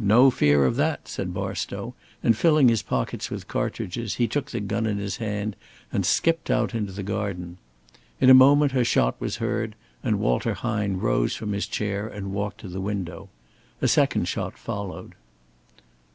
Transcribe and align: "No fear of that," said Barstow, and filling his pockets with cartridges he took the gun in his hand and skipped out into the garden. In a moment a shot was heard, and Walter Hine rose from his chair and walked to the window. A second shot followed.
"No 0.00 0.30
fear 0.30 0.64
of 0.64 0.76
that," 0.76 1.08
said 1.08 1.34
Barstow, 1.34 1.92
and 2.22 2.34
filling 2.34 2.70
his 2.70 2.80
pockets 2.82 3.28
with 3.30 3.48
cartridges 3.48 4.14
he 4.14 4.26
took 4.26 4.50
the 4.50 4.60
gun 4.60 4.86
in 4.86 4.96
his 4.96 5.18
hand 5.18 5.56
and 5.92 6.06
skipped 6.06 6.48
out 6.50 6.74
into 6.74 6.90
the 6.90 7.02
garden. 7.02 7.58
In 8.18 8.30
a 8.30 8.32
moment 8.32 8.72
a 8.74 8.82
shot 8.82 9.20
was 9.20 9.36
heard, 9.36 9.74
and 10.02 10.20
Walter 10.20 10.54
Hine 10.54 10.96
rose 10.96 11.36
from 11.36 11.52
his 11.52 11.66
chair 11.66 12.06
and 12.08 12.32
walked 12.32 12.60
to 12.60 12.68
the 12.68 12.80
window. 12.80 13.28
A 13.82 13.88
second 13.88 14.26
shot 14.26 14.56
followed. 14.56 15.14